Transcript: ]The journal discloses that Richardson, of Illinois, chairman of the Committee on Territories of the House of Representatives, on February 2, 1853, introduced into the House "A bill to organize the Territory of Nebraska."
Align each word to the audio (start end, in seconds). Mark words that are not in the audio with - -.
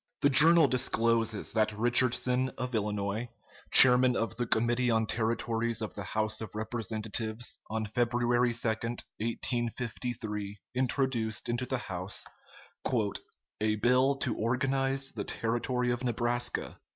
]The 0.23 0.31
journal 0.31 0.67
discloses 0.67 1.51
that 1.51 1.71
Richardson, 1.77 2.49
of 2.57 2.73
Illinois, 2.73 3.29
chairman 3.71 4.15
of 4.15 4.35
the 4.35 4.47
Committee 4.47 4.89
on 4.89 5.05
Territories 5.05 5.79
of 5.79 5.93
the 5.93 6.01
House 6.01 6.41
of 6.41 6.55
Representatives, 6.55 7.59
on 7.69 7.85
February 7.85 8.51
2, 8.51 8.67
1853, 8.67 10.57
introduced 10.73 11.49
into 11.49 11.67
the 11.67 11.77
House 11.77 12.25
"A 13.61 13.75
bill 13.75 14.15
to 14.15 14.35
organize 14.35 15.11
the 15.11 15.23
Territory 15.23 15.91
of 15.91 16.03
Nebraska." 16.03 16.79